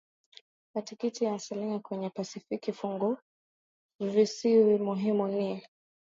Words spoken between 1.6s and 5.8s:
kwenye Pasifiki Funguvisiwa muhimu ni